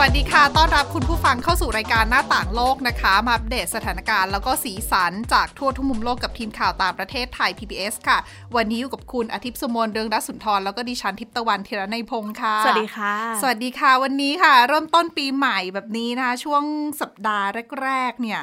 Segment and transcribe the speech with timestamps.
[0.00, 8.18] วัสดีค่ะ ต้อนรับคุณผู้ฟังเข้าสู่รายการหน้าต่างโลกนะคะ มาอัปเดตสถานการณ์แล้วก็สีสันจากทั่วทุกมุมโลกกับทีมข่าวต่างประเทศไทย PBS ค่ะ
[8.56, 16.62] วันนี้อยู่กับคุณอาทิตย์สมนเรืองรัศสุนทรแล้วก็ดิฉันทิพย์ตะวันธีรนัยพงค์ค่ะ สวัสดีค่ะ สวัสดีค่ะ วันนี้ค่ะ เริ่มต้นปีใหม่แบบนี้นะคะช่วง
[17.00, 17.46] สัปดาห์
[17.82, 18.40] แรก ๆ เนี่ย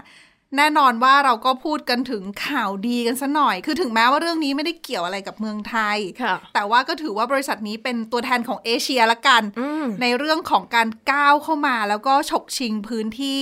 [0.57, 13.41] แน่นอนว่าเราก็พูดกันถึงข่าวดีกันซะหน่อย คือถึงแม้ว่าเรื่องนี้ไม่ได้เกี่ยวอะไรกับเมืองไทยค่ะแต่ว่าก็ถือว่าบริษัทนี้เป็นตัวแทนของเอเชียละกันอืมในเรื่องของการก้าวเข้ามาแล้วก็ฉกชิงพื้นที่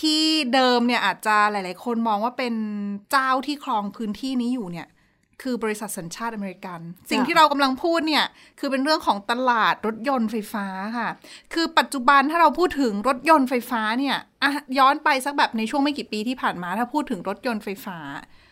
[0.00, 2.54] ที่เดิมเนี่ยอาจจะหลาย ๆ คนมองว่าเป็น
[3.10, 4.86] เจ้าที่ครองพื้นที่นี้อยู่เนี่ย
[5.42, 8.24] คือบริษัทสัญชาติอเมริกัน สิ่งที่เรากำลังพูดเนี่ย
[8.58, 10.66] คือเป็นเรื่องของตลาดรถยนต์ไฟฟ้า
[10.98, 11.08] ค่ะ
[11.54, 17.98] คือปัจจุบันถ้าเราพูดถึงรถยนต์ไฟฟ้าเนี่ยอะย้อนไปสักแบบในช่วงไม่กี่ปีที่ผ่านมา ถ้าพูดถึงรถยนต์ไฟฟ้า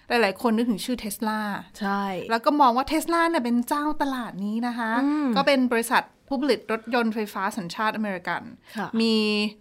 [0.09, 1.41] หลาย ๆ คนนึกถึงชื่อเทสลา
[1.81, 8.43] ใช่ แล้วก็มองว่าเทสลาเนี่ยเป็นเจ้าตลาดนี้นะคะอืมก็เป็นบริษัทผู้ผลิตรถยนต์ไฟฟ้าสัญชาติอเมริกัน
[8.77, 9.17] ค่ะมี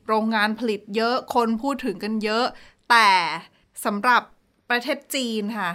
[0.07, 2.45] โรงงานผลิตเยอะคนพูดถึงกันเยอะ
[2.89, 3.09] แต่
[3.85, 4.21] สำหรับ
[4.69, 5.71] ประเทศจีนค่ะ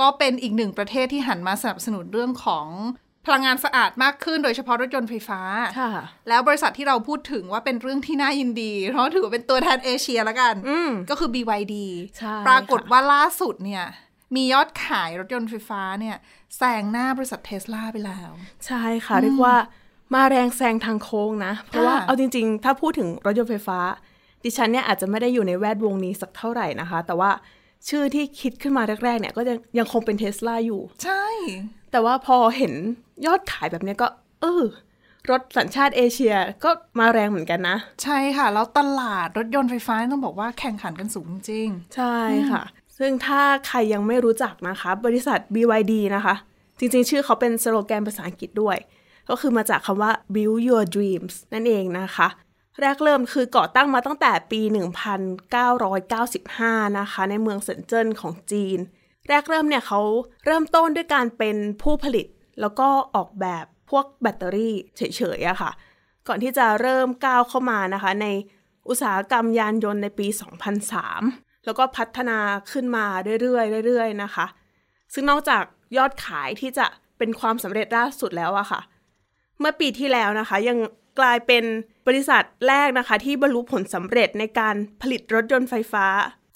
[0.04, 2.66] ็เป็นอีกหนึ่งประเทศที่หันมาสนับสนุนเรื่องของ
[3.26, 5.40] พลังงานสะอาดมากขึ้นโดยเฉพาะรถยนต์ไฟฟ้า
[5.78, 5.92] ค่ะ
[6.28, 11.74] แล้วบริษัทที่เราพูดถึงว่าเป็นเรื่องที่น่ายินดี เพราะถือว่าเป็นตัวแทนเอเชียละกันอืมก็คือ BYD
[12.18, 13.84] ใช่ปรากฏค่ะว่าล่าสุดเนี่ย
[14.36, 16.16] มียอดขายรถยนต์ไฟฟ้าเนี่ย
[16.56, 18.30] แซงหน้าบริษัทเทสลาไปแล้ว
[18.66, 19.56] ใช่ค่ะ เรียกว่า
[20.14, 23.78] มาแรงแซงทางโค้งนะ เพราะว่าค่ะเอาจริง ๆ ถ้าพูดถึงรถยนต์ไฟฟ้า
[24.44, 27.30] ดิฉันเนี่ยอาจจะไม่ได้อยู่ในแวดวงนี้สักเท่าไหร่นะคะ แต่ว่า
[27.88, 31.24] ชื่อที่คิดขึ้นมาแรกๆเนี่ย ก็จะยังคงเป็นเทสลาอยู่ ใช่
[31.90, 32.72] แต่ว่าพอเห็น
[33.26, 34.08] ยอดขายแบบเนี้ยก็
[34.42, 34.64] เออ
[35.30, 42.16] รถสัญชาติเอเชียก็มาแรงเหมือนกันนะ ใช่ค่ะ แล้วตลาดรถยนต์ไฟฟ้าต้องบอกว่าแข่งขันกันสูงจริง ใช่
[42.50, 42.62] ค่ะ
[42.98, 46.34] ซึ่งถ้าใครยังไม่รู้จักนะคะ บริษัท BYD นะคะ
[46.78, 48.76] จริงๆ ชื่อเขาเป็นสโลแกนภาษาอังกฤษด้วย
[49.28, 52.28] ก็คือมาจากคำว่า build your dreams นั่นเองนะคะ
[52.80, 54.60] แรกเริ่มคือก่อตั้งมาตั้งแต่ปี
[55.98, 58.78] 1995 นะคะ ในเมืองเซินเจิ้นของจีน
[59.28, 60.00] แรกเริ่มเนี่ยเขา
[60.46, 62.26] เริ่มต้นด้วยการเป็นผู้ผลิต
[62.60, 65.70] แล้วก็ออกแบบพวกแบตเตอรี่เฉยๆอะค่ะ
[66.28, 68.26] ก่อนที่จะเริ่มก้าวเข้ามานะคะ ใน
[68.88, 70.26] อุตสาหกรรมยานยนต์ในปี
[70.96, 72.38] 2003 แล้วก็พัฒนา
[72.72, 73.06] ขึ้นมา
[73.42, 74.46] เรื่อยๆเรื่อยๆนะคะ
[75.14, 75.64] ซึ่งนอกจาก
[75.96, 76.86] ยอดขายที่จะ
[77.18, 78.80] เป็นความสำเร็จล่าสุดแล้วอะค่ะ
[79.60, 80.78] เมื่อปีที่แล้วนะคะยัง
[81.18, 81.64] กลายเป็น
[82.06, 86.06] บริษัทแรกนะคะ ที่บรรลุผลสำเร็จในการผลิตรถยนต์ไฟฟ้า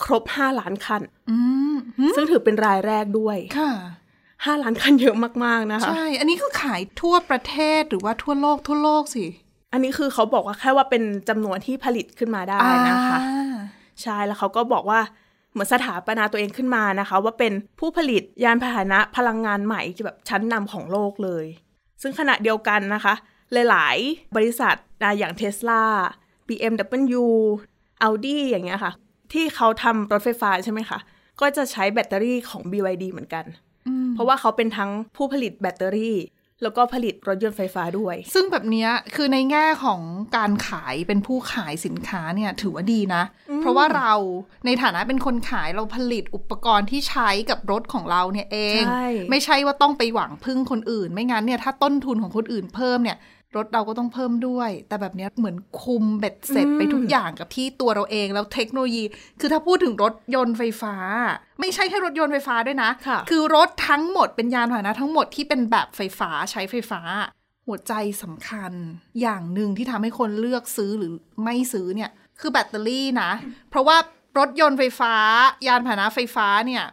[0.04, 1.37] ครบ 5 ล้านคันอื
[1.75, 1.76] ม
[2.16, 3.72] ซึ่งถือเป็นรายแรกด้วย ค่ะ
[4.19, 9.25] 5ล้านคันเยอะมาก ๆ นะคะ ใช่ อันนี้คือขายทั่วประเทศหรือว่าทั่วโลกทั่วโลกสิ
[9.72, 13.54] อันนี้คือเขาบอกว่าแค่ว่าเป็นจำนวนที่ผลิตขึ้นมาได้นะคะอ่า
[14.03, 15.00] ใช่ แล้วเขาก็บอกว่า
[15.53, 21.44] เหมือนสถาปนาตัวเองขึ้นมานะคะ ว่าเป็นผู้ผลิตยานพาหนะพลังงานใหม่ที่แบบชั้นนำของโลกเลย
[22.03, 23.15] ซึ่งขณะเดียวกันนะคะ
[23.71, 25.83] หลาย ๆ บริษัทนะอย่าง Tesla
[26.49, 27.27] BMW
[28.06, 28.93] Audi อย่างเงี้ยค่ะ
[29.33, 30.99] ที่เขาทำรถไฟฟ้าใช่ไหมคะ
[31.41, 33.44] ก็จะใช้แบตเตอรี่ของ BYD เหมือนกัน
[34.15, 36.19] เพราะว่าเขาเป็นทั้งผู้ผลิตแบตเตอรี่
[36.62, 40.00] แล้วก็ผลิตรถยนต์ไฟฟ้าด้วย ซึ่งแบบเนี้ยคือในแง่ของ
[40.37, 43.22] การขายเป็นผู้ขายสินค้าเนี่ยถือว่าดีนะ
[43.59, 44.12] เพราะว่าเรา
[44.66, 53.16] ในฐานะเป็นคนขายเราผลิตอุปกรณ์ที่ใช้กับรถของเราเนี่ยเองใช่ไม่ใช่ว่าต้องไปหวังพึ่งคนอื่น ไม่งั้นเนี่ยถ้าต้นทุนของคนอื่นเพิ่มเนี่ย
[53.56, 59.05] รถเราก็ต้องเพิ่มด้วย แต่แบบเนี้ยเหมือนคุมเบ็ดเสร็จไปทุกอย่างกับที่ตัวเราเองแล้วเทคโนโลยี
[59.41, 60.94] คือถ้าพูดถึงรถยนต์ไฟฟ้า
[61.60, 67.00] ไม่ใช่แค่รถยนต์ไฟฟ้าด้วยนะค่ะคือรถทั้งหมดเป็นยานพาหนะทั้งหมดที่เป็นแบบไฟฟ้าใช้ไฟฟ้า
[67.66, 68.72] หัวใจสำคัญ
[69.21, 71.12] อย่างหนึ่งที่ทำให้คนเลือกซื้อหรือ
[71.44, 72.10] ไม่ซื้อเนี่ย
[72.41, 73.31] คือแบตเตอรี่นะ
[73.71, 73.97] เพราะว่า
[74.39, 75.15] รถยนต์ไฟฟ้า
[75.66, 76.84] ยานพาหนะไฟฟ้าเนี่ย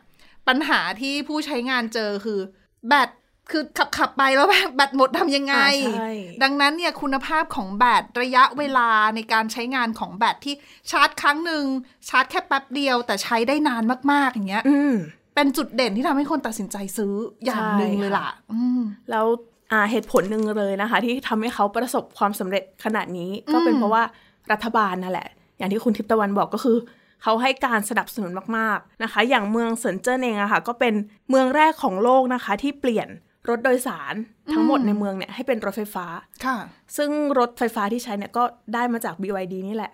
[0.48, 2.40] ปัญหาที่ผู้ใช้งานเจอคือ
[2.88, 3.10] แบต
[3.52, 6.12] คือขับขับไปแล้วแบบแบตหมดทำยังไงอ่าใช่
[6.44, 10.56] ดังนั้นเนี่ยคุณภาพของแบตระยะเวลาในการใช้งานของแบตที่
[10.92, 11.64] ชาร์จครั้งหนึ่ง
[12.10, 14.94] ชาร์จแค่แป๊บเดียว แต่ใช้ได้นานมาก ๆ อย่างเงี้ยอืม
[15.36, 17.14] เป็นจุดเด่นที่ทำให้คนตัดสินใจซื้อ
[17.46, 19.26] อย่างหนึ่งใช่เลยล่ะอืมแล้ว
[19.72, 24.04] อ่าเหตุผลหนึ่งเลยนะคะ ที่ทำให้เขาประสบความสำเร็จขนาดนี้ ก็เป็นเพราะว่า
[24.52, 25.28] รัฐบาลนั่นแหละ
[25.58, 26.78] อย่างที่คุณทิพย์ตะวันบอกก็คือ
[27.24, 30.94] เขาให้การสนับสนุนมาก ๆ นะคะ อย่างเมืองเซินเจิ้นเองอะค่ะ ก็เป็น
[31.30, 33.08] เมืองแรกของโลกนะคะ ที่เปลี่ยน
[33.50, 34.16] รถโดยสาร
[34.54, 36.06] ทั้งหมดในเมืองเนี่ยให้เป็นรถไฟฟ้า
[36.46, 36.58] ค่ะ
[36.98, 37.10] ซึ่ง
[37.40, 39.92] รถไฟฟ้าที่ใช้เนี่ยก็ได้มาจาก BYD นี่แหละ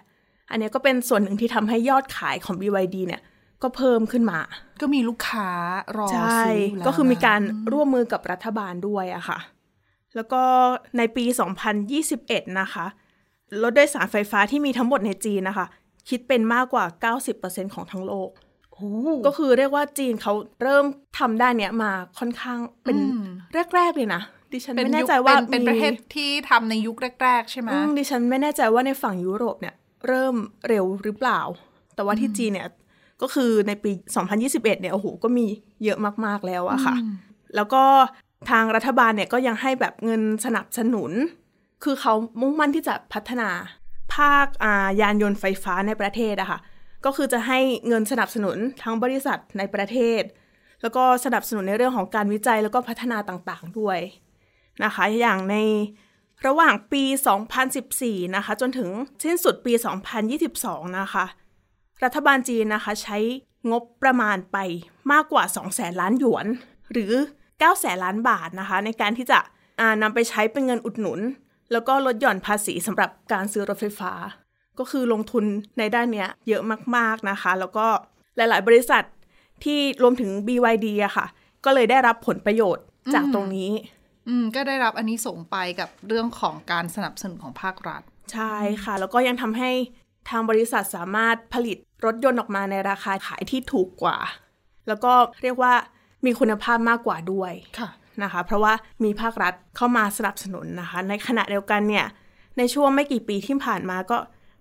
[0.50, 3.22] อันเนี้ยก็เป็นส่วนหนึ่งที่ทำให้ยอดขายของ BYD เนี่ย
[3.64, 4.40] ก็เพิ่มขึ้นมา
[4.82, 5.50] ก็มีลูกค้า
[5.98, 9.40] รอใช่ซื้ออยู่แล้วก็คือมีการนะร่วมมือกับรัฐบาลด้วยอะค่ะ
[10.16, 10.42] แล้วก็
[10.98, 11.26] ในปี
[11.92, 12.86] 2021 นะคะ
[13.64, 15.66] รถโดยสารไฟฟ้าที่มีทั้งหมดในจีนนะคะ
[16.10, 18.30] คิดเป็นมากกว่า 90%ของทั้งโลก
[19.26, 20.34] ก็คือเรียกว่าจีนเขา
[20.64, 20.86] เริ่ม
[21.20, 22.98] ทำด้านเนี้ยมาค่อนข้างเป็น
[23.76, 24.22] แรกๆเลยนะ
[24.54, 29.76] ดิฉันเป็นไม่แน่ยุคใจว่าเป็นเป็นมีประเทศที่ทำในยุคแรก ๆ ใช่ไหมอืมดิฉันไม่แน่ใจว่าในฝั่งยุโรปเนี่ย
[30.08, 30.36] เริ่ม
[30.68, 31.40] เร็วหรือเปล่า
[31.96, 32.70] แต่ว่าที่จีนเนี่ย
[33.22, 33.92] ก็คือในปี
[34.32, 35.46] 2021 เนี่ยโอ้โหก็มี
[35.84, 36.96] เยอะมากๆแล้วอะค่ะ
[37.56, 37.84] แล้วก็
[38.50, 41.12] ทางรัฐบาลเนี่ยก็ยังให้แบบเงินสนับสนุน
[41.84, 43.50] คือเขามุ่งมั่นที่จะพัฒนา
[44.16, 46.60] ภาคอ่ายานยนต์ไฟฟ้าในประเทศอะค่ะ
[47.06, 50.22] ก็คือจะให้เงินสนับสนุนทั้งบริษัทในประเทศ
[50.82, 54.00] แล้วก็สนับสนุนในเรื่องของการวิจัยแล้วก็พัฒนาต่างๆด้วย
[54.84, 55.56] นะคะ อย่างใน
[56.46, 57.04] ระหว่างปี
[57.70, 58.90] 2014 นะคะ จนถึง
[59.24, 59.74] สิ้นสุดปี
[60.36, 61.26] 2022 นะคะ
[62.04, 63.18] รัฐบาลจีนนะคะใช้
[63.72, 64.58] งบประมาณไป
[65.12, 66.46] มากกว่า2แสนล้านหยวน
[66.92, 67.14] หรือ
[67.48, 69.40] 9 แสนล้านบาทนะคะ ในการที่จะ
[70.02, 71.20] นำไปใช้เป็นเงินอุดหนุน
[71.72, 74.12] แล้วก็ลดหย่อนภาษีสำหรับการซื้อรถไฟฟ้า
[74.80, 75.46] ก็คือลงทุน
[75.78, 76.62] ในด้านเนี้ยเยอะ
[76.96, 77.86] มาก ๆนะคะ แล้วก็
[78.36, 79.04] หลาย ๆ บริษัท
[79.64, 81.26] ที่รวมถึง BYD อะค่ะ
[81.66, 83.72] ก็เลยได้รับผลประโยชน์จากตรงนี้
[84.28, 88.02] อืม ก็ได้รับอันนี้ส่งส์ไปกับเรื่องของการสนับสนุนของภาครัฐ
[88.34, 88.54] ใช่
[88.84, 89.72] ค่ะ แล้วก็ยังทำให้
[90.30, 94.18] ทางบริษัทสามารถผลิตรถยนต์ออกมาในราคาขายที่ถูกกว่า
[94.88, 95.74] แล้วก็เรียกว่า
[96.26, 97.90] มีคุณภาพมากกว่าด้วยค่ะ
[98.24, 98.74] นะคะ เพราะว่า
[99.04, 102.06] มีภาครัฐเข้ามาสนับสนุนนะคะ ในขณะเดียวกันเนี่ย
[102.58, 104.18] ในช่วงไม่กี่ปีที่ผ่านมาก็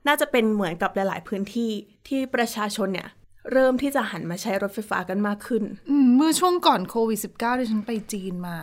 [0.07, 1.71] น่าจะเป็นเหมือนกับหลาย ๆ พื้นที่
[2.09, 3.09] ที่ประชาชนเนี่ย
[3.53, 8.59] เริ่มที่จะหันมาใช้รถไฟฟ้ากันมากขึ้นอืมเมื่อช่วงก่อนโควิด -19 ที่ฉันไปจีนมา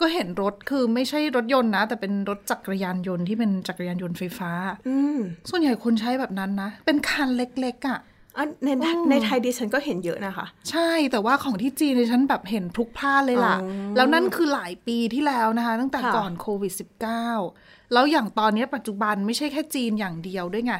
[0.00, 4.50] ก็เห็นรถคือไม่ใช่รถยนต์นะ แต่เป็นรถจักรยานยนต์ที่เป็นจักรยานยนต์ไฟฟ้า
[4.88, 5.18] อืม
[5.50, 7.98] ส่วนใหญ่คนใช้แบบนั้นนะ เป็นคันเล็ก ๆอะ่ะ
[8.36, 8.68] อะใน
[9.10, 20.74] ในไทยดิฉันก็เห็นเยอะนะคะ ใช่แต่ว่าของที่จีนเนี่ยฉันแบบเห็นพลุกพล่านเลยล่ะอ๋อแล้วนั่นคือหลายปีที่แล้วนะคะ ตั้งแต่ค่ะก่อนโควิด -19 แล้วอย่างตอนนี้ปัจจุบันไม่ใช่แค่จีนอย่างเดียวด้วยไง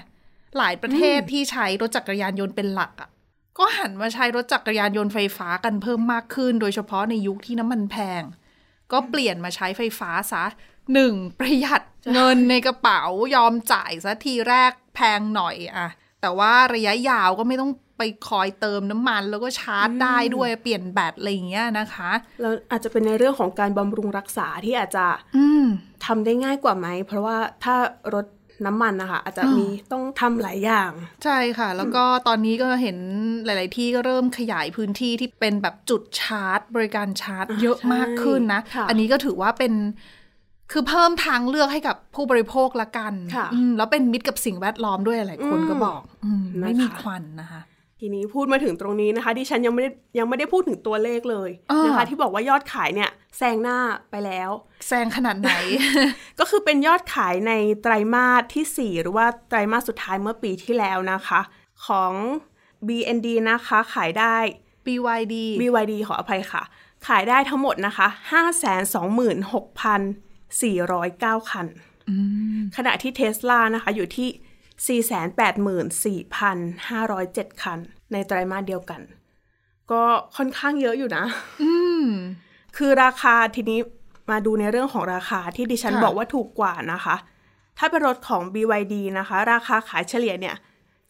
[0.58, 3.10] หลายประเทศที่ใช้รถจักรยานยนต์เป็นหลักอะ่ะ
[3.58, 8.22] ก็หันมาใช้รถจักรยานยนต์ไฟฟ้ากันเพิ่มมากขึ้น โดยเฉพาะในยุคที่น้ำมันแพง
[8.92, 10.44] ก็เปลี่ยนมาใช้ไฟฟ้าซะ
[10.92, 11.82] หนึ่งประหยัด
[12.12, 13.02] เงินในกระเป๋า
[13.34, 15.88] ยอมจ่ายซะทีแรกแพงหน่อยอะ
[16.20, 22.10] แต่ว่าระยะยาวก็ไม่ต้อง ไปคอยเติมน้ำมันแล้วก็ชาร์จได้ด้วยเปลี่ยนแบตอะไรอย่างเงี้ยนะคะ
[22.40, 25.06] แล้วอาจจะเป็นในเรื่องของการบำรุงรักษาที่อาจจะ
[25.36, 25.64] อืม
[26.06, 27.74] ทำได้ง่ายกว่าไหม เพราะว่าถ้า
[28.14, 28.26] รถ
[28.66, 30.90] น้ำมันนะคะอาจจะมีต้องทำหลายอย่าง
[31.24, 32.98] ใช่ค่ะ แล้วก็ตอนนี้ก็เห็น
[33.44, 39.72] หลาย ๆ ที่ก็เริ่มขยายพื้นที่ที่เป็นแบบจุดชาร์จ บริการชาร์จ เยอะมากขึ้นนะค่ะอันนี้ก็ถือว่าเป็น
[40.72, 47.60] คือเพิ่มทางเลือกให้กับผู้บริโภคละกันค่ะอืมแล้วเป็นมิตรกับสิ่งแวดล้อมด้วยหลายคนก็บอกอืมไม่มีนะคะควันนะคะ
[48.00, 53.78] ทีนี้พูดมาถึงตรงนี้นะคะดิฉันยังไม่ได้ยังไม่ได้พูดถึงตัวเลขเลยอ่านนะคะที่บอกว่ายอดขายเนี่ยแซงหน้า
[54.10, 54.50] ไปแล้ว
[54.88, 55.52] แซงขนาดไหน
[56.38, 57.52] ก็คือเป็นยอดขายใน
[57.82, 61.40] ไตรมาสที่ 4 หรือว่าไตรมาสสุดท้ายเมื่อปีที่แล้วนะคะ
[61.86, 62.12] ของ
[62.88, 64.36] BND นะคะขายได้
[64.86, 66.62] BYD BYD ขออภัยค่ะ
[67.06, 68.08] ขายได้ทั้งหมดนะคะ
[69.78, 71.66] 526,409 คัน
[72.76, 74.28] ขณะที่เทสลานะคะอยู่ที่
[74.86, 77.78] 484,507 คัน
[78.12, 79.00] ในไตรมาสเดียวกัน
[79.90, 80.02] ก็
[80.36, 81.24] ค่อนข้างเยอะอยู่นะ
[82.76, 83.80] คือราคาทีนี้
[84.30, 87.16] มาดูในเรื่องของราคาที่ดิฉันค่ะบอกว่าถูกกว่านะคะ
[87.78, 90.56] ถ้าเป็นรถของ BYD นะคะ ราคาขายเฉลี่ยเนี่ย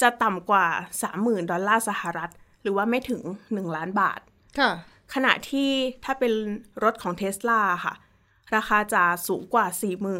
[0.02, 0.66] จะต่ำกว่า
[1.06, 2.30] 30,000 ดอลลาร์สหรัฐ
[2.62, 4.20] หรือว่าไม่ถึง 1 ล้านบาท
[4.58, 4.70] ค่ะ
[5.14, 5.70] ขณะที่
[6.04, 6.32] ถ้าเป็น
[6.84, 7.94] รถของเท s l a ค่ะ
[8.54, 9.66] ราคาจะสูงกว่า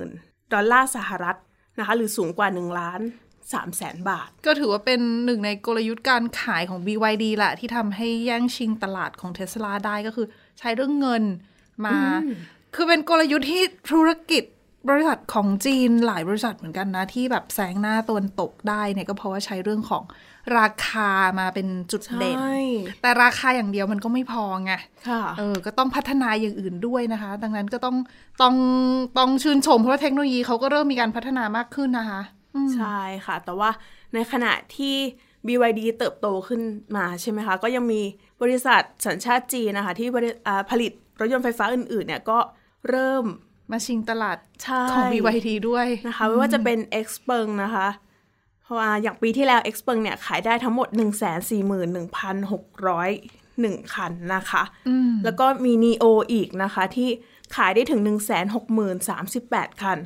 [0.01, 1.37] 40,000 ดอลลาร์สหรัฐ
[1.79, 3.01] นะคะ หรือสูงกว่า 1 ล้าน
[3.53, 10.27] 3แสนบาท ก็ถือว่าเป็นหนึ่งในกลยุทธ์การขายของ BYD แหละที่ทำให้แย่งชิงตลาดของเทสลาได้ก็คือ
[10.59, 11.25] ใช้เรื่องเงิน
[11.87, 11.97] มา
[12.75, 14.45] คือเป็นกลยุทธ์ที่ธุรกิจ
[14.89, 20.05] บริษัทของจีนหลายบริษัทเหมือนกันนะ ที่แบบแซงหน้าตะวันตกได้เนี่ยก็เพราะว่าใช้เรื่องของ
[20.59, 22.59] ราคามาเป็นจุดเด่นใช่
[23.03, 24.73] แต่ราคาอย่างเดียวมันก็ไม่พอไง
[25.09, 27.97] ค่ะเออ ก็ต้องพัฒนาอย่างอื่นด้วยนะคะ ดังนั้นก็ต้อง
[28.43, 28.55] ต้อง
[29.19, 32.38] ต้องชื่นชมเพราะว่าเทคโนโลยีเขาก็เริ่มมีการพัฒนามากขึ้นนะคะอืม
[32.75, 33.71] ใช่ค่ะ แต่ว่า
[34.15, 34.97] ในขณะที่
[35.47, 36.63] BYD เติบโตขึ้น
[36.97, 38.03] มาใช่ไหมคะ ก็ยังมี
[38.43, 42.39] บริษัทสัญชาติจีนนะคะ ที่บริอ่าผลิตรถยนต์ไฟฟ้าอื่น ๆ เนี่ยก็
[42.89, 43.25] เริ่ม
[43.71, 47.89] มาชิงตลาดใช่ของ BYD ด้วยนะคะไม่ว่าจะเป็น x p e n นะคะ
[48.63, 50.89] เพราะว่าอย่างปีที่แล้ว x p e n เนี่ยขายได้ทั้งหมด
[52.17, 54.63] 141,601 คันนะคะ
[55.25, 57.09] แล้วก็มี Neo อีกนะคะ ที่
[57.57, 58.01] ขายได้ถึง
[58.91, 59.99] 160,038 คัน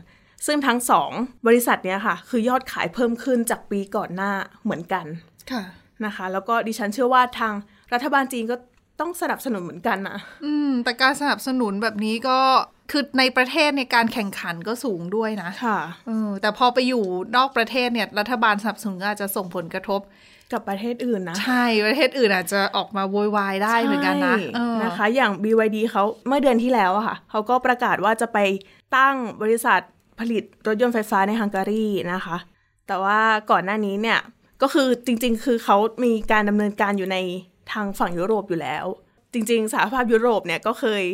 [0.46, 1.10] ซึ่งทั้งสอง
[1.46, 4.32] บริษัทเนี้ยค่ะ คือยอดขายเพิ่มขึ้นจากปีก่อนหน้า
[4.64, 5.06] เหมือนกัน
[5.50, 5.62] ค่ะ
[6.04, 7.54] นะคะ แล้วก็ดิฉันเชื่อว่าทาง
[7.92, 8.56] รัฐบาลจีนก็
[9.00, 12.38] ต้องสนับสนุนเหมือนกันนะอืม แต่การสนับสนุนแบบนี้ก็
[12.90, 17.04] คือในประเทศในการแข่งขันก็สูงด้วยนะค่ะเออแต่พอไปอยู่
[17.36, 20.00] นอกประเทศเนี่ย รัฐบาลสนับสนุนก็อาจจะส่งผลกระทบ
[20.52, 28.38] กับประเทศอื่นนะ ใช่ประเทศอื่นอาจจะออกมาโวยวายได้เหมือนกันนะใช่เออนะคะ อย่าง BYD เขาเมื่อเดือนที่แล้วอะค่ะเขาก็ประกาศว่าจะไป
[28.96, 29.80] ตั้งบริษัท
[30.22, 32.36] ผลิตรถยนต์ไฟฟ้าในฮังการีนะคะ
[32.86, 33.18] แต่ว่า
[33.50, 34.18] ก่อนหน้านี้เนี่ย
[34.62, 37.18] ก็คือจริง ๆ คือเขามีการดำเนินการอยู่ใน
[37.72, 38.84] ทางฝั่งยุโรปอยู่แล้ว
[39.32, 41.04] จริง ๆสหภาพยุโรปเนี่ยก็เคย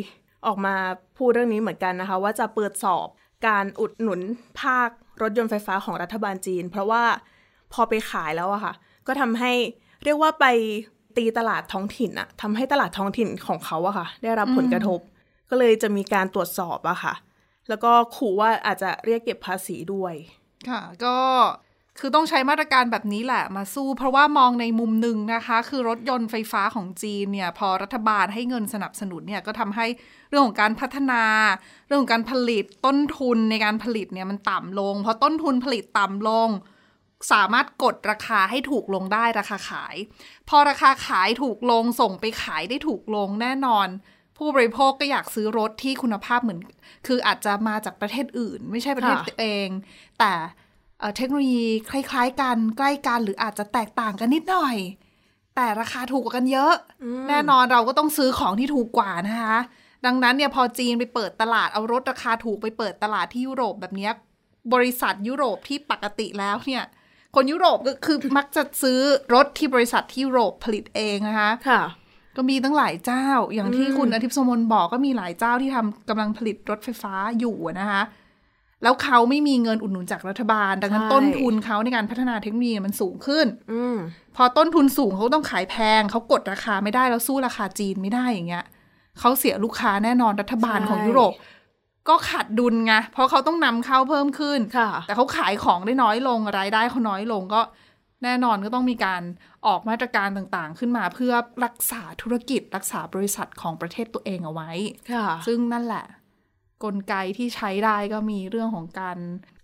[0.47, 0.75] ออกมา
[1.17, 3.07] พูดเรื่องนี้เหมือนกันนะคะ ว่าจะเปิดสอบ
[3.47, 4.21] การอุดหนุน
[4.61, 4.89] ภาค
[5.23, 7.03] รถยนต์ไฟฟ้าของรัฐบาลจีน เพราะว่า
[7.73, 8.75] พอไปขายแล้วอะค่ะ
[9.07, 9.53] ก็ทำให้
[10.05, 10.47] เรียกว่าไป
[11.17, 15.01] ตีตลาดท้องถิ่นอะทำให้ตลาดท้องถิ่นของเขาอะค่ะ ได้รับผลกระทบ
[15.51, 17.15] ก็เลยจะมีการตรวจสอบอะค่ะ
[17.69, 20.15] แล้วก็ขู่ว่าอาจจะเรียกเก็บภาษีด้วย
[20.69, 21.17] ค่ะ ก็
[22.01, 29.87] คือต้องใช้มาตรการแบบนี้แหละมาสู้ เพราะว่ามองในมุมหนึ่งนะคะ คือรถยนต์ไฟฟ้าของจีนเนี่ย พอรัฐบาลให้เงินสนับสนุนเนี่ยก็ทำให้
[30.29, 31.23] เรื่องของการพัฒนา
[31.87, 36.49] เรื่องของการผลิตต้นทุนในการผลิตเนี่ยมันต่ำลงพอต้นทุนผลิตต่ำลง
[37.33, 39.97] สามารถกดราคาให้ถูกลงได้ราคาขาย
[40.49, 43.89] พอราคาขายถูกลงส่งไปขายได้ถูกลงแน่นอน
[44.39, 46.61] ผู้บริโภคก็อยากซื้อรถที่คุณภาพเหมือน
[47.07, 49.69] คืออาจจะมาจากประเทศอื่น ไม่ใช่ประเทศค่ะตัวเอง
[50.19, 50.33] แต่
[50.99, 54.77] เอ่อเทคโนโลยีคล้ายๆกันใกล้กันหรืออาจจะแตกต่างกันนิดหน่อย
[55.57, 56.75] แต่ราคาถูกกว่ากันเยอะ
[57.29, 59.59] แน่นอนเราก็ต้องซื้อของที่ถูกกว่านะคะ
[60.07, 64.13] ดังนั้นเนี่ยพอจีนไปเปิดตลาดเอารถราคาถูกไปเปิดตลาดที่ยุโรปแบบเนี้ย
[64.75, 66.85] บริษัทยุโรปที่ปกติแล้วเนี่ย
[67.35, 69.01] คนยุโรปก็คือมักจะซื้อ
[69.35, 71.83] รถที่บริษัทที่ยุโรปผลิตเองนะคะค่ะ
[72.39, 78.03] ก็มีตั้งหลายเจ้า อย่างที่คุณอาทิตย์สมนบอกก็มีหลายเจ้าที่ทำกำลังผลิตรถไฟฟ้าอยู่อะนะคะ
[78.83, 83.97] แล้วเขาไม่มีเงินอุดหนุนจากรัฐบาล ดังนั้นใช่ต้นทุนเขาในการพัฒนาเทคโนโลยีมันสูงขึ้นอืม
[84.37, 88.65] พอต้นทุนสูงเขาต้องขายแพง เขากดราคาไม่ได้แล้วสู้ราคาจีนไม่ได้อย่างเงี้ย
[89.21, 91.33] เขาเสียลูกค้าแน่นอนรัฐบาลใช่ของยุโรป
[92.09, 97.61] ก็ขาดดุลไงเพราะเขาต้องนำเข้าเพิ่มขึ้นค่ะแต่เขาขายของได้น้อยลงรายได้เขาน้อยลงก็
[98.25, 99.23] แน่นอนก็ต้องมีการ
[99.67, 101.35] ออกมาตรการต่างๆ ขึ้นมาเพื่อ
[101.65, 104.71] รักษาธุรกิจรักษาบริษัทของประเทศตัวเองเอาไว้
[105.13, 106.05] ค่ะซึ่งนั่นแหละ
[106.85, 109.19] กลไกที่ใช้ได้ก็มีเรื่องของการ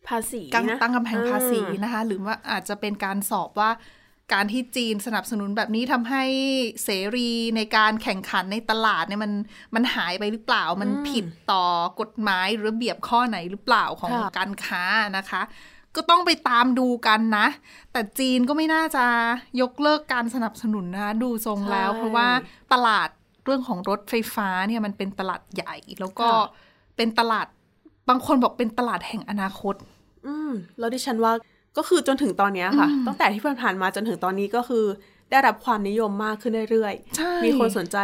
[0.08, 3.70] ภาษีตั้งนะตั้งกำแพงภาษีอืมนะคะ หรือว่าอาจจะเป็นการสอบว่า
[4.32, 6.24] การที่จีนสนับสนุนแบบนี้ทำให้
[6.84, 9.32] เสรีในการแข่งขันในตลาดเนี่ยมัน
[9.74, 11.64] มันหายไปหรือเปล่า มันผิดต่อ
[12.00, 14.84] กฎหมายหรือระเบียบข้อไหนหรือเปล่าของค่ะการค้า
[15.16, 15.42] นะคะ
[15.96, 17.46] ก็ต้องไปตามดูกันนะ
[17.92, 19.04] แต่จีนก็ไม่น่าจะ
[19.60, 22.28] ยกเลิกการสนับสนุนนะคะดูทรงแล้ว เพราะว่า
[22.72, 23.08] ตลาด
[23.44, 26.28] เรื่องของรถไฟฟ้าเนี่ยมันเป็นตลาดใหญ่ แล้วก็
[26.96, 27.46] เป็นตลาด
[28.08, 29.74] บางคนบอกเป็นตลาดแห่งอนาคต
[30.26, 31.32] อืมแล้วดิฉันว่า
[31.76, 34.84] ก็คือจนถึงตอนเนี้ยค่ะ ตั้งแต่ที่ผ่านๆมาจนถึงตอนนี้ก็คือ
[35.30, 37.98] ได้รับความนิยมมากขึ้นเรื่อยใช่ๆมีคนสนใจ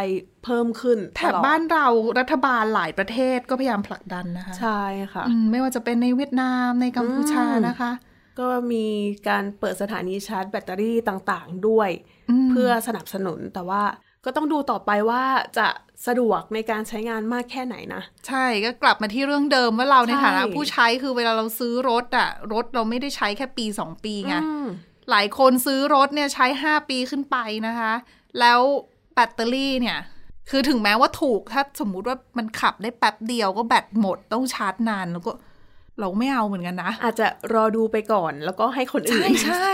[0.44, 1.86] เพิ่มขึ้น แถตบลอดบ้านเรา
[2.18, 7.92] รัฐบาลหลายประเทศก็พยายามผลักดันนะคะ ใช่ค่ะอืมไม่ว่าจะเป็นในเวียดนามในกัมพูชาอืมนะคะ
[8.40, 8.86] ก็มี
[9.28, 11.90] การเปิดสถานีชาร์จแบตเตอรี่ต่างๆด้วย
[12.46, 13.82] มเพื่อสนับสนุนแต่ว่า
[14.24, 15.22] ก็ต้องดูต่อไปว่า
[15.58, 15.68] จะ
[16.06, 24.66] สะดวกในการใช้งานมากแค่ไหนนะ ใช่ก็กลับมาที่เรื่องเดิมว่าเราในใช่ฐานะผู้ใช้คือเวลาเราซื้อรถอะรถเราไม่ได้ใช้แค่ปีสองปีไงอืม
[25.10, 27.36] หลายคนซื้อรถเนี่ยใช้ห้าปีขึ้นไป
[27.66, 27.92] นะคะ
[28.40, 28.60] แล้ว
[29.14, 29.98] แบตเตอรี่เนี่ย
[30.50, 35.32] คือถึงแม้ว่าถูกถ้าสมมุติว่ามันขับได้แป๊บเดียวก็แบตหมดต้องชาร์จนานแล้วก็
[36.00, 39.71] เราไม่เอาเหมือนกันนะ อาจจะรอดูไปก่อนแล้วก็ให้คนอื่ใช่นใช่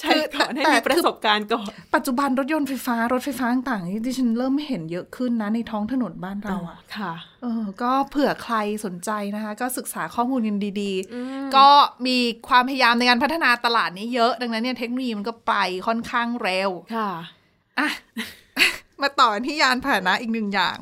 [0.00, 7.12] ใช้คือก่อนให้แต่มีประสบการณ์ก่อน ปัจจุบันรถยนต์ไฟฟ้ารถไฟฟ้าต่างๆนี่ดิฉันเริ่มเห็นเยอะขึ้นนะในท้องถนนบ้านเราอะค่ะ
[7.42, 11.68] เออก็เผื่อใครสนใจนะคะ ก็ศึกษาข้อมูลกันดีๆ ก็
[12.06, 15.54] มีความพยายามในการพัฒนาตลาดนี้เยอะดังนั้นเนี่ยเทคโนโลยีมันก็ไป
[15.86, 17.10] ค่อนข้างเร็วค่ะ
[17.78, 17.88] อะ
[19.02, 20.78] มาต่อที่ยานพาหนะอีกหนึ่งอย่าง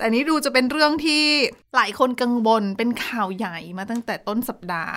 [0.00, 1.22] แต่อันนี้ดูจะเป็นเรื่องที่
[1.74, 4.96] หลายคนกังวลเป็นข่าวใหญ่มาตั้งแต่ต้นสัปดาห์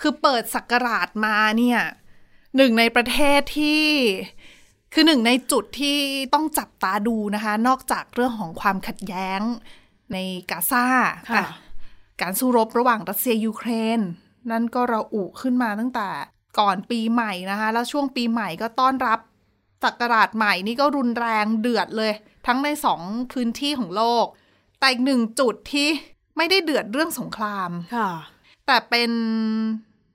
[0.00, 1.80] คือเปิดสักราชมาเนี่ย
[2.56, 3.84] หนึ่งในประเทศที่
[4.92, 5.98] คือหนึ่งในจุดที่
[6.34, 9.40] ต้องจับตาดูนะคะ นอกจากเรื่องของความขัดแย้ง
[10.12, 10.16] ใน
[10.50, 10.86] กาซา
[11.30, 11.46] ค่ะอะ
[12.20, 14.00] การสู้รบระหว่างรัสเซียยูเครน
[14.50, 16.08] นั่นก็ระอุขึ้นมาตั้งแต่
[16.58, 19.18] ก่อนปีใหม่นะคะ แล้วช่วงปีใหม่ก็ต้อนรับ
[19.84, 22.12] ศักราชใหม่นี่ก็รุนแรงเดือดเลย
[22.46, 23.00] ทั้งในสอง
[23.32, 24.26] พื้นที่ของโลก
[24.78, 25.88] แต่อีกหนึ่งจุดที่
[26.36, 28.10] ไม่ได้เดือดเรื่องสงครามค่ะ
[28.66, 29.10] แต่เป็น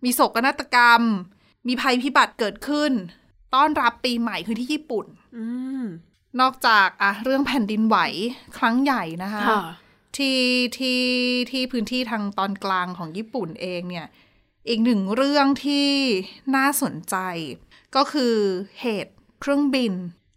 [0.03, 1.01] มีโศกนาฏกรรม
[1.67, 2.91] มีภัยพิบัติเกิดขึ้น
[3.55, 5.05] ต้อนรับปีใหม่คือที่ญี่ปุ่น
[5.37, 5.45] อื
[5.81, 5.83] ม
[6.39, 7.97] นอกจากอะเรื่องแผ่นดินไหว
[8.57, 9.61] ครั้งใหญ่นะคะค่ะ
[10.17, 10.39] ที่
[10.77, 11.01] ที่
[11.51, 14.07] ที่พื้นที่ทางตอนกลางของญี่ปุ่นเองเนี่ย
[14.69, 15.89] อีกหนึ่งเรื่องที่
[16.55, 17.15] น่าสนใจ
[17.95, 18.35] ก็คือ
[18.81, 19.93] เหตุเครื่องบิน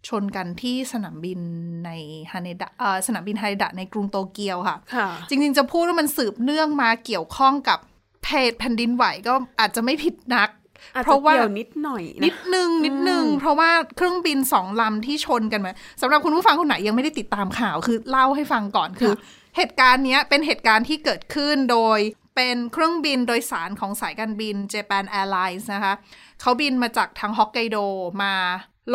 [0.09, 1.39] ชนกันที่สนามบิน
[1.85, 1.91] ใน
[2.31, 7.79] ฮาเนดะเอ่อสนามบินฮาเนดะในกรุงโตเกียวค่ะค่ะ จริงๆจะพูดว่ามันสืบเนื่องมาเกี่ยวข้องกับ
[8.23, 10.49] เพจแผ่นดินไหวก็อาจจะไม่ผิดนัก
[10.95, 15.71] อาจเพจะราะว่าเกี่ยวนิดหน่อย นินะดนึงนิดนึง เพราะว่าเครื่องบินสองลำที่ชนกันมา
[16.01, 19.13] สำหรับคุณผู้ฟังคนไหนยังไม่ได้ติดตามข่าวคือเล่าให้ฟังก่อนคือ
[19.57, 21.99] เหตุการณ์เนี้ยเป็นเหตุการณ์ที่เกิดขึ้นโดย
[22.35, 25.93] เป็นเครื่องบินโดยสารของสายการบิน Japan Airlines นะคะ
[26.41, 27.77] เขาบินมาจากทางฮอกไกโด
[28.23, 28.33] มา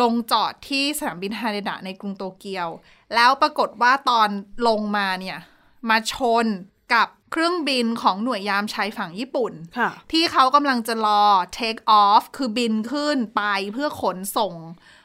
[0.01, 2.67] ลงจอดที่สนามบินฮาเนดะในกรุงโตเกียว
[3.15, 4.29] แล้วปรากฏว่าตอน
[4.67, 5.37] ลงมาเนี่ย
[5.89, 6.45] มาชน
[6.93, 11.23] กับเครื่องบินของหน่วยยามชายฝั่งญี่ปุ่นค่ะที่เขากำลังจะรอ
[11.57, 13.43] take off คือบินขึ้นไป
[13.73, 14.53] เพื่อขนส่ง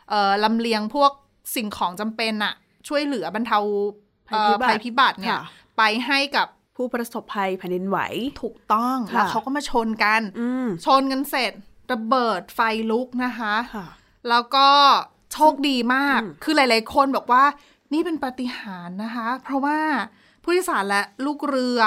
[0.08, 1.12] เอ่อลำเลียงพวก
[1.54, 2.54] สิ่งของจำเป็นอะ
[2.88, 3.58] ช่วยเหลือบรรเทา
[4.28, 5.42] เอ่อภัภัยยพิพิบับัติติเนี่ยค่ะ
[5.78, 7.98] ไปให้กับผู้ประสบภัยแผ่นดินไหว
[8.42, 11.52] ถูกต้องค่ะแล้วเขาก็มาชนกันอืมชนกันเสร็จ
[11.92, 13.86] ระเบิดไฟลุกนะคะค่ะ
[14.30, 14.68] แล้วก็
[15.32, 17.44] โชคดีมาก คือหลาย ๆ คนบอกว่า
[17.92, 19.78] นี่เป็นปาฏิหาริย์นะคะ เพราะว่า
[20.42, 21.80] ผู้โดยสารและลูกเรือ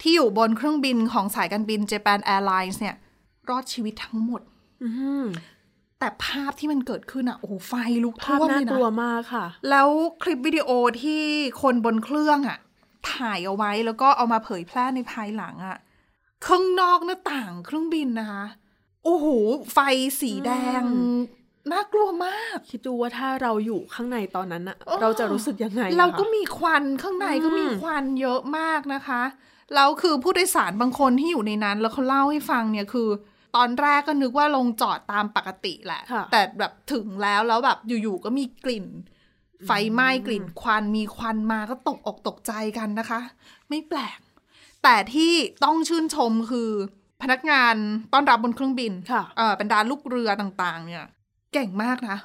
[0.00, 2.96] ที่อยู่บนเครื่องบินของสายการบิน Japan Airlines เนี่ย
[3.48, 4.42] รอดชีวิตทั้งหมด
[4.82, 4.88] อื
[5.22, 5.24] ม
[5.98, 7.72] แต่ภาพที่มันเกิดขึ้นอะโอ้โหไฟ
[8.04, 9.88] ลุกภาพท่วมน่าเลยกลัวนะมากค่ะ แล้ว
[10.22, 10.68] คลิปวิดีโอ
[11.02, 11.22] ที่
[11.62, 12.58] คนบนเครื่องอะ
[13.12, 15.76] ถ่ายเอาไว้แล้วก็เอามาเผยแพร่ในภายหลังอะ
[16.46, 18.44] ข้างนอกหน้าต่างเครื่องบินนะคะ
[19.04, 19.26] โอ้โห
[19.72, 19.78] ไฟ
[20.20, 20.50] สีแด
[20.80, 20.82] ง
[21.72, 29.22] น่ากลัวมาก คิดดูว่าถ้าเราอยู่ข้างในตอนนั้นอะเออเราจะรู้สึกยังไงอะเราก็คะมีควันข้างในก็มีอืมควันเยอะมากนะคะ
[29.74, 33.08] แล้วคือผู้โดยสารบางคนที่อยู่ในนั้น แล้วเขาเล่าให้ฟังเนี่ยคือ
[33.56, 38.86] ตอนแรกก็นึกว่าลงจอดตามปกติแหละค่ะแต่แบบถึงแล้วแล้วแบบอยู่ๆก็มีกลิ่น
[39.66, 43.20] ไฟไหม้กลิ่นควันมีควันมาก็ตกอกตกใจกันนะคะ
[43.68, 44.18] ไม่แปลก
[44.82, 45.32] แต่ที่
[45.64, 46.70] ต้องชื่นชมคือ
[47.22, 47.74] พนักงาน
[48.12, 51.04] ต้อนรับบนเครื่องบินค่ะเออบรรดาลูกเรือต่างๆ เนี่ย
[51.52, 52.18] เก่งมากนะ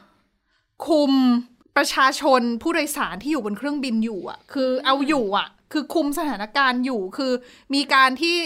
[0.87, 1.11] คุม
[1.77, 7.31] ประชาชนผู้โดยสารที่อยู่บนเครื่องบินอยู่อะ คือเอาอยู่อะ คือคุมสถานการณ์อยู่คือ
[7.73, 8.37] มีการที่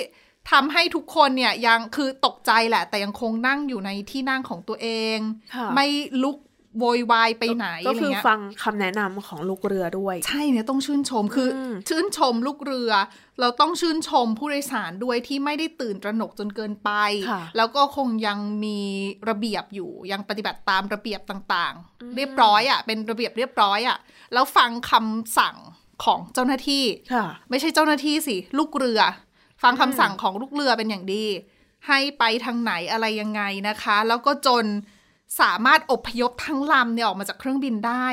[0.51, 5.17] ทำให้ทุกคนเนี่ยยังคือตกใจแหละ แต่ยังคงนั่งอยู่ในที่นั่งของตัวเอง
[5.55, 5.87] ค่ะไม่
[6.23, 6.37] ลุก
[6.79, 12.91] โวยวายไปไหนก็อะไรคือเงี้ยฟังคำแนะนำของลูกเรือด้วย ใช่เนี่ยต้องชื่นชมคืออมชื่นชมลูกเรือ
[13.39, 16.89] เราต้องชื่นชมผู้โดยสารด้วยที่ไม่ได้ตื่นตระหนกจนเกินไป
[17.29, 18.79] ค่ะแล้วก็คงยังมี
[19.29, 23.97] ระเบียบอยู่ยังปฏิบัติตามระเบียบต่างๆ เรียบร้อยอะ่ะเป็นระเบียบเรียบร้อยอะ่ะ
[24.33, 25.55] แล้วฟังคำสั่ง
[26.03, 29.01] ของเจ้าหน้าที่ค่ะไม่ใช่เจ้าหน้าที่สิลูกเรือ
[29.63, 31.25] ฟังคำสั่งของลูกเรือเป็นอย่างดี
[31.87, 34.65] ให้ไปทางไหนอะไรยังไงนะคะ แล้วก็จน
[35.41, 38.07] สามารถอพยพทั้งลำเนี่ยออกมาจากเครื่องบินได้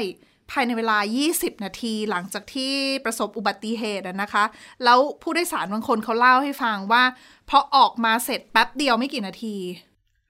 [0.51, 0.99] ภายในเวลา
[1.31, 2.73] 20 นาทีหลังจากที่
[3.05, 4.45] ประสบอุบัติเหตุอะนะคะ
[4.85, 7.03] แล้วผู้โดยสารบางคนเขาเล่าให้ฟังว่า
[7.49, 9.57] พอออกมาเสร็จแป๊บเดียวไม่กี่นาที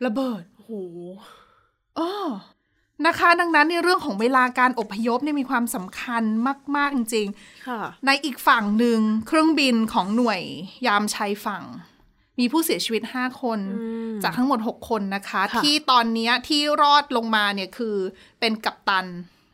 [0.05, 0.73] ระเบิดโอ้โห
[1.99, 2.11] อ๋อ
[3.07, 6.23] นะคะ ดังนั้นในเรื่องของเวลาการอพยพเนี่ยมีความสำคัญ
[6.77, 10.41] มาก ๆ จริงๆค่ะในอีกฝั่งหนึ่งเครื่องบินของหน่วย
[10.87, 11.65] ยามชายฝั่ง
[12.39, 17.97] มีผู้เสียชีวิต 5 คนอืมจากทั้งหมด 6 คนนะคะค่ะที่ตอนเนี้ยที่รอดลงมาเนี่ยคือ
[18.41, 19.07] เป็นกัปตัน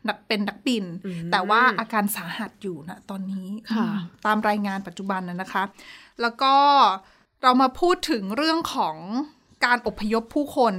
[0.09, 0.85] นักเป็นนักบิน
[1.33, 5.65] แต่ว่าอาการสาหัสอยู่นะตอนนี้ค่ะอืมตามรายงานปัจจุบันนะนะคะ
[6.21, 6.55] แล้วก็
[7.43, 8.97] เรามาพูดถึงเรื่องของ
[9.65, 10.75] การอพยพผู้คน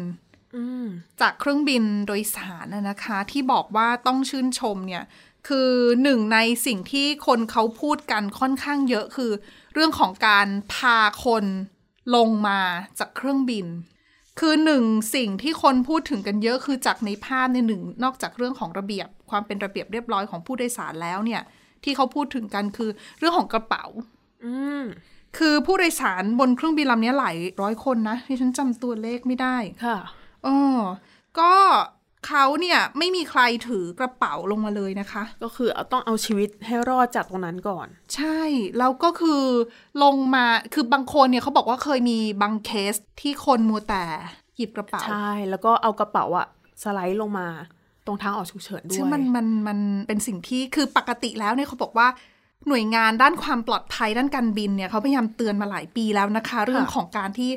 [0.56, 0.88] อืม
[1.22, 5.04] จากเครื่องบินโดยสารนะนะคะ ที่บอกว่าต้องชื่นชมเนี่ย
[5.48, 5.72] คือ
[6.04, 9.32] หนึ่งในสิ่งที่คนเขาพูดกันค่อนข้างเยอะคือ
[9.74, 11.46] เรื่องของการพาคน
[12.16, 12.60] ลงมา
[13.00, 13.66] จากเครื่องบิน
[14.40, 14.84] คือหนึ่ง
[15.16, 21.42] สิ่งที่คนพูดถึงกันเยอะคือจากในภาพในยหนึ่งนอกจากเรื่องของระเบียบ ความเป็นระเบียบเรียบร้อยของผู้โดยสารแล้วเนี่ย
[21.84, 23.86] ที่เขาพูดถึงกันคือเรื่องของกระเป๋า
[24.46, 24.84] อืม
[25.38, 29.98] คือผู้โดยสารบนเครื่องบินลำนี้หลายร้อยคนนะที่ฉันจำตัวเลขไม่ได้ ค่ะ
[30.44, 30.80] เออ
[31.40, 31.52] ก็
[32.28, 38.42] เขาเนี่ยไม่มีใครถือกระเป๋าลงมาเลยนะคะ ก็คือเอาต้องเอาชีวิตให้รอดจากตรงนั้นก่อน ใช่
[38.78, 39.44] แล้วก็คือ
[40.04, 44.04] ลงมาคือบางคนเนี่ยเขาบอกว่าเคยมีบางเคสที่คนมัวแต่
[44.58, 46.48] หยิบกระเป๋า ใช่ แล้วก็เอากระเป๋าอะ
[46.84, 47.48] สไลด์ลงมา
[48.06, 52.08] ตรงทางออกฉุกเฉินด้วยซึ่งมันมันมันเป็นสิ่งที่คือปกติแล้วเนี่ยเขาบอกว่า
[52.68, 57.52] หน่วยงานด้านความปลอดภัยด้านการบินเนี่ยเขาพยายามเตือนมาหลายปีแล้วนะคะ เรื่องของการที่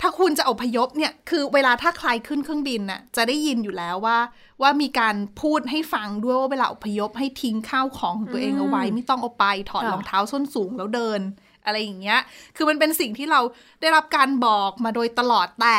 [0.00, 4.18] ถ้าคุณจะอพยพเนี่ยคือเวลาถ้าใครขึ้นเครื่องบินน่ะจะได้ยินอยู่แล้วว่า
[4.62, 11.20] ว่ามีการพูดให้ฟังด้วยว่าเวลาอพยพให้ทิ้งข้าวของของตัวเองเอาไว้ ไม่ต้องเอาไปถอดค่ะรองเท้าส้นสูงแล้วเดิน
[11.64, 12.20] อะไรอย่างเงี้ย
[12.56, 13.40] คือมันเป็นสิ่งที่เรา
[13.80, 15.78] ได้รับการบอกมาโดยตลอดแต่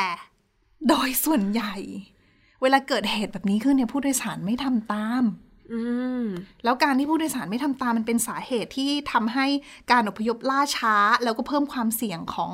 [0.90, 1.76] โดยส่วนใหญ่
[2.62, 5.24] เวลาเกิดเหตุแบบนี้ขึ้นเนี่ยผู้โดยสารไม่ทำตาม
[5.72, 5.82] ออื
[6.22, 6.24] ม
[6.64, 9.46] แล้วการที่ผู้โดยสารไม่ทำตามมันเป็นสาเหตุที่ทำให้
[9.92, 12.52] การอพยพล่าช้า แล้วก็เพิ่มความเสี่ยงของ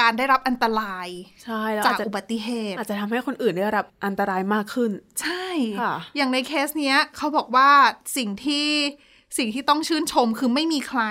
[0.00, 1.08] การได้รับอันตราย
[1.44, 4.90] ใช่แล้วจาอากจจะอุบัติเหตุ อาจจะทำให้คนอื่นได้รับอันตรายมากขึ้น
[5.22, 5.46] ใช่
[5.80, 7.70] ค่ะอย่างในเคสเนี้ยเขาบอกว่า
[8.16, 8.66] สิ่งที่
[9.38, 11.02] สิ่งที่ต้องชื่นชมคือไม่มีใคร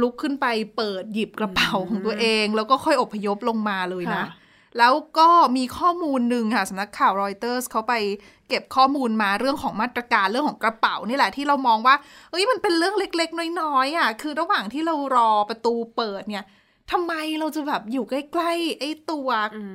[0.00, 0.46] ลุกขึ้นไป
[0.76, 4.43] เปิดหยิบกระเป๋าของตัวเอง แล้วก็ค่อยอพยพลงมาเลยนะค่ะ
[4.78, 7.94] แล้วก็มีข้อมูลหนึ่งค่ะสำนักข่าวรอยเตอร์สเขาไป
[8.48, 11.94] เก็บข้อมูลมาเรื่องของมาตรการเรื่องของกระเป๋านี่แหละที่เรามองว่า
[12.30, 16.46] เอ้ยมันเป็นเรื่องเล็กๆ น้อยๆอะคือระหว่างที่เรารอประตูเปิดเนี่ย
[16.92, 19.28] ทำไมเราจะแบบอยู่ใกล้ๆไอ้ตัว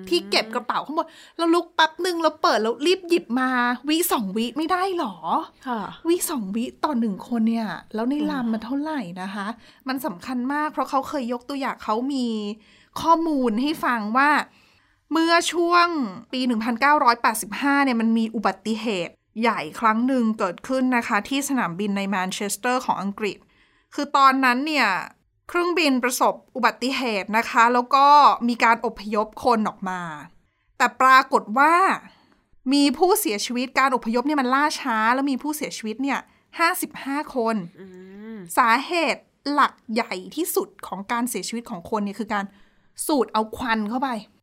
[0.09, 1.07] ที่เก็บกระเป๋าข้างบน
[1.37, 3.49] เราลุกแป๊บหนึ่งแล้วเปิดแล้วรีบหยิบมา
[3.89, 5.15] วิสองวิไม่ได้หรอ
[5.67, 9.47] ค่ะวิสองวิต่อหนึ่งคนเนี่ย แล้วในลำมันเท่าไหร่นะคะ
[9.87, 12.27] มันสำคัญมากเพราะเขาเคยยกตัวอย่างเขามี
[13.01, 14.29] ข้อมูลให้ฟังว่า
[15.11, 15.87] เมื่อช่วง
[16.31, 16.41] ปี
[17.13, 23.37] 1985 เนี่ยมันมีอุบัติเหตุใหญ่ครั้งหนึ่งเกิดขึ้นนะคะ ที่สนามบินในแมนเชสเตอร์ของอังกฤษ
[23.93, 24.87] คือตอนนั้นเนี่ย
[25.47, 28.07] เครื่องบินประสบอุบัติเหตุนะคะ แล้วก็
[28.47, 30.01] มีการอพยพคนออกมา
[30.77, 31.75] แต่ปรากฏว่า
[32.73, 36.19] มีผู้เสียชีวิตการอพยพเนี่ยมันล่าช้า แล้วมีผู้เสียชีวิตเนี่ย
[36.77, 37.55] 55คน
[38.57, 42.45] สาเหตุหลักใหญ่ที่สุดของการเสียชีวิตของคนเนี่ยคือการ
[43.07, 44.38] สูดเอาควันเข้าไปอ๋อ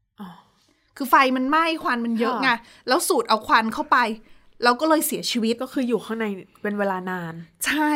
[0.96, 2.50] คือไฟมันไหม้ควันมันเยอะค่ะไง
[2.88, 3.98] แล้วสูดเอาควันเข้าไป
[4.62, 6.26] แล้วก็เลยเสียชีวิตก็คืออยู่ข้างใน
[6.62, 7.34] เป็นเวลานาน
[7.66, 7.92] ใช่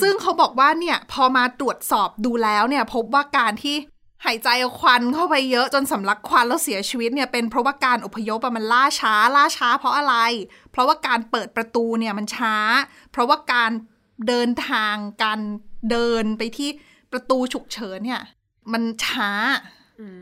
[0.00, 3.76] ซึ่งเขาบอกว่าเนี่ยพอมาตรวจสอบดูแล้วเนี่ย พบว่าการที่
[4.24, 10.16] หายใจเอาควันเข้าไปเยอะจนสำลักควันแล้วเสียชีวิตเนี่ยเป็นเพราะว่าการอพยพอะมันล่าช้าล่าช้า เพราะอะไร
[10.70, 12.56] เพราะว่าการเปิดประตูเนี่ยมันช้า
[13.10, 13.70] เพราะว่าการ
[14.28, 15.40] เดินทางการ
[15.90, 16.70] เดินไปที่
[17.12, 18.22] ประตูฉุกเฉินเนี่ย
[18.72, 19.30] มันช้า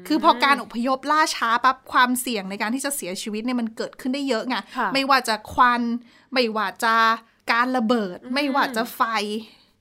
[0.06, 5.82] คือพอการอพยพล่าช้าปั๊บความเสี่ยงในการที่จะเสียชีวิตเนี่ยมันเกิดขึ้นได้เยอะไงค่ะไม่ว่าจะควัน
[6.32, 6.94] ไม่ว่าจะ
[7.52, 9.02] การระเบิด ไม่ว่าจะไฟ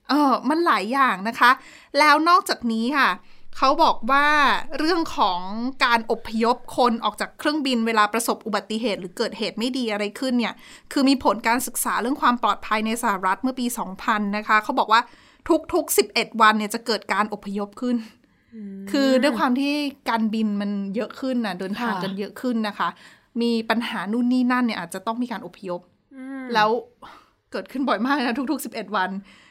[0.09, 1.51] เออมันหลายอย่างนะคะ
[1.99, 3.09] แล้วนอกจากนี้ค่ะ
[3.57, 4.27] เขาบอกว่า
[4.77, 5.41] เรื่องของ
[5.85, 10.53] การอพยพคนออกจากเครื่องบินเวลาประสบอุบัติเหตุ หรือเกิดเหตุไม่ดีอะไรขึ้นเนี่ย
[10.91, 13.65] คือมีผลการศึกษาเรื่องความปลอดภัยในสหรัฐเมื่อปี
[14.01, 15.01] 2000 นะคะเขาบอกว่า
[15.73, 17.95] ทุกๆ 11 วันเนี่ยจะเกิดการอพยพขึ้น
[18.91, 19.73] คือด้วยความที่
[20.09, 22.89] การบินมันเยอะขึ้นนะเดินทางค่ะกันเยอะขึ้นนะคะ
[23.41, 25.81] มีปัญหานู่นนี่นั่นเนี่ยอาจจะต้องมีการอพยพ
[26.53, 26.69] แล้ว
[27.51, 29.09] เกิดขึ้นบ่อยมากนะทุกๆ11วัน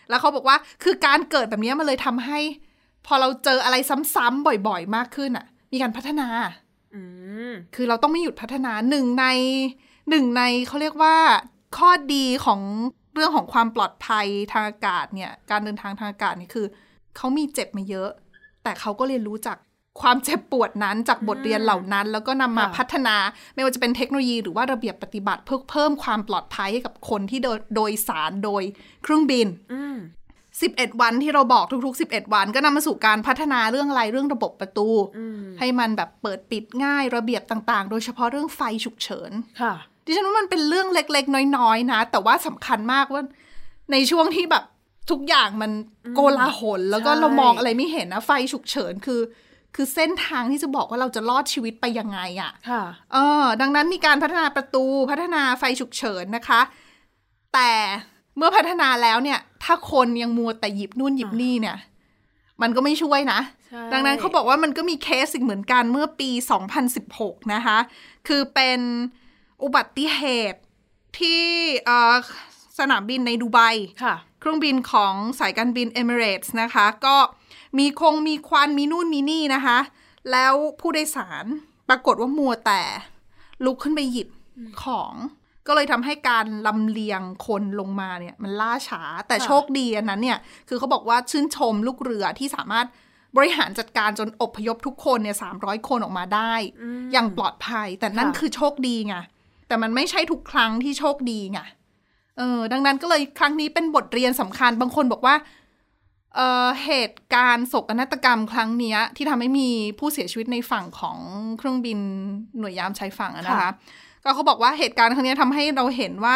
[0.08, 2.38] แล้วเขาบอกว่าคือการเกิดแบบนี้มันเลยทำให้
[3.06, 3.76] พอเราเจออะไร
[4.14, 6.28] ซ้ำๆบ่อยๆมากขึ้นอะ มีการพัฒนา
[6.94, 7.02] อื
[7.50, 9.26] มคือเราต้องไม่หยุดพัฒนาหนึ่งใน
[10.10, 11.16] หนึ่งในเขาเรียกว่า
[11.76, 12.60] ข้อดีของ
[13.14, 16.66] เรื่องของความปลอดภัยทางอากาศเนี่ย การเดินทางทางอากาศเนี่ยคือ
[17.16, 18.10] เขามีเจ็บมาเยอะ
[18.62, 19.59] แต่เขาก็เรียนรู้จาก
[20.01, 23.16] ความเจ็บปวดนั้นจากบทเรียนเหล่านั้น แล้วก็นำมาค่ะพัฒนา
[23.55, 28.62] ไม่ว่าจะเป็นเทคโนโลยีหรือว่าระเบียบปฏิบัติเพื่อเพิ่มความปลอดภัยให้กับคนที่โดยโดยสารโดย
[29.03, 29.96] เครื่องบินอืม
[30.49, 43.23] 11 วันที่เราบอกทุกๆ 11 วัน ก็นำมาสู่การพัฒนาเรื่องอะไรเรื่องระบบประตูอืมให้มันแบบเปิดปิดง่ายระเบียบต่างๆ โดยเฉพาะเรื่องไฟฉุกเฉินค่ะดิฉันว่ามันเป็นเรื่องเล็กๆ น้อยๆนะ แต่ว่าสำคัญมากว่า
[43.92, 44.64] ในช่วงที่แบบ
[45.11, 45.70] ทุกอย่างมัน
[46.14, 49.20] โกลาหลแล้วก็ใช่เรามองอะไรไม่เห็นนะไฟฉุกเฉินคือ
[49.75, 56.61] คือเส้นทางที่จะบอกว่าเราจะรอดชีวิตไปยังไงอะ่ะค่ะเออ ดังนั้นมีการพัฒนาประตูพัฒนาไฟฉุกเฉินนะคะ
[57.55, 57.73] แต่
[58.37, 61.77] เมื่อพัฒนาแล้วเนี่ย ถ้าคนยังมัวแต่หยิบนู่นหยิบนี่เนี่ย
[62.62, 66.31] มันก็ไม่ช่วยนะใช่ดังนั้นเขาบอกว่ามันก็มีเคสอีกเหมือนกันเมื่อปี
[66.90, 67.79] 2016 นะคะ
[68.29, 68.81] คือเป็น
[69.62, 70.61] อุบัติเหตุ
[71.18, 71.42] ที่
[71.87, 72.14] เอ่อ
[72.79, 73.59] สนามบินในดูไบ
[74.05, 77.16] ค่ะ เครื่องบินของสายการบิน Emirates นะคะ ก็
[77.79, 79.79] มีคงมีควันมีนู่นมีนี่นะคะ
[80.31, 81.44] แล้วผู้โดยสาร
[81.88, 82.83] ปรากฏว่ามัวแต่
[83.64, 84.29] ลุกขึ้นไปหยิบ
[84.83, 85.14] ของ
[85.66, 92.87] ก็เลยทำให้การลำเลียงคนลงมาเนี่ย มันล่าช้าแต่ค่ะโชคดีอันนั้นเนี่ย คือเขาบอกว่าชื่นชมลูกเรือที่สามารถ
[93.37, 96.53] บริหารจัดการจนอพยพทุกคนเนี่ยสามร้อยคนออกมาได้
[97.12, 99.16] อย่างปลอดภัย แต่นั่นค่ะคือโชคดีไง
[99.68, 101.61] แต่มันไม่ใช่ทุกครั้งที่โชคดีไง
[102.38, 105.34] เออดังนั้นก็เลยครั้งนี้เป็นบทเรียนสำคัญบางคนบอกว่า
[106.34, 111.18] เอ่อเหตุการณ์โศกนาฏกรรมครั้งเนี้ยที่ทำให้มีผู้เสียชีวิตในฝั่งของ
[111.58, 111.98] เครื่องบิน
[112.58, 113.70] หน่วยยามชายฝั่งอะนะคะค่ะ
[114.24, 116.34] ก็เขาบอกว่าเหตุการณ์ครั้งเนี้ยทำให้เราเห็นว่า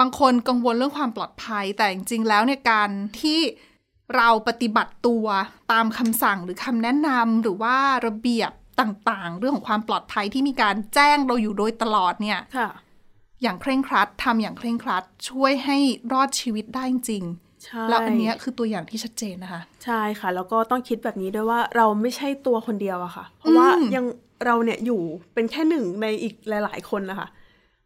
[0.00, 2.90] บางคนกังวลเรื่องความปลอดภัย แต่จริงๆแล้วเนี่ยการ
[3.20, 3.40] ที่
[4.16, 5.26] เราปฏิบัติตัว
[5.72, 12.70] ตามคำสั่งหรือคำแนะนำหรือว่าระเบียบต่างๆ เรื่องของความปลอดภัยที่มีการแจ้งเราอยู่โดยตลอดเนี่ยค่ะ
[13.42, 15.76] อย่างเคร่งครัดทำอย่างเคร่งครัด ช่วยให้
[16.12, 17.24] รอดชีวิตได้จริง
[17.64, 24.04] ใช่แล้วอันเนี้ยคือตัวอย่างที่ชัดเจนนะคะ ใช่ค่ะ แล้วก็ต้องคิดแบบนี้ด้วยว่าเราไม่ใช่ตัวคนเดียวอะค่ะ เพราะว่าอืมยัง
[24.46, 25.00] เราเนี่ยอยู่
[25.34, 27.28] เป็นแค่หนึ่งในอีกหลาย ๆ คนนะคะ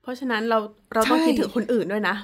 [0.03, 0.59] เพราะฉะนั้นเรา
[0.95, 2.17] เราต้องใช่คิดถึงคนอื่นด้วยนะ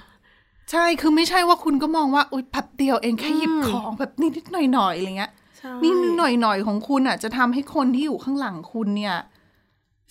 [0.70, 9.16] ใช่คือไม่ใช่ว่าคุณก็มองว่าอุ้ยแป๊บเดียวเองแค่หยิบของแบบนิดๆหน่อยๆอะไรเงี้ยใช่นี่หน่อยๆของคุณอะจะทำให้คนที่อยู่ข้างหลังคุณเนี่ย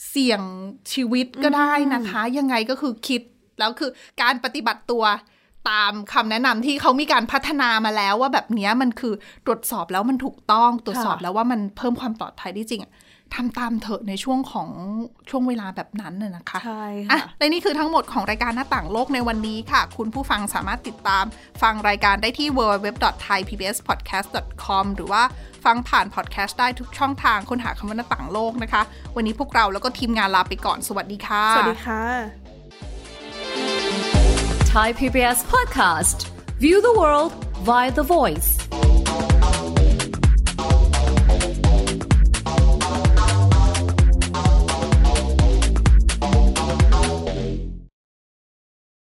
[0.07, 0.41] เสี่ยง
[0.93, 3.21] ชีวิตก็ได้นะคะ ยังไงก็คือคิด
[3.59, 5.03] แล้วคือการปฏิบัติตัว
[5.71, 9.13] ตามคำแนะนำที่เขามีการพัฒนามาแล้วว่าแบบเนี้ยมันคือ
[9.45, 12.91] ตรวจสอบแล้วมันถูกต้องตรวจสอบแล้วว่ามันเพิ่มความปลอดภัยได้จริงอะ
[13.35, 14.69] ทำตามเถอะในช่วงของ
[15.29, 21.25] ช่วงเวลาแบบนั้นน่ะนะคะ ใช่อะค่ะ และนี่คือทั้งหมดของรายการหน้าต่างโลกในวันนี้ค่ะ คุณผู้ฟังสามารถติดตาม
[21.61, 25.23] ฟังรายการได้ที่ www.thaipbspodcast.com หรือว่า
[25.65, 28.81] ฟังผ่านพอดแคสต์ได้ทุกช่องทางค้นหาคำว่าหน้าต่างโลกนะคะ
[29.15, 32.03] วันนี้พวกเราแล้วก็ทีมงานลาไปก่อน สวัสดีค่ะ สวัสดีค่ะ
[34.75, 36.17] Thai PBS podcast.
[36.59, 37.33] View the world
[37.67, 38.49] via the voice.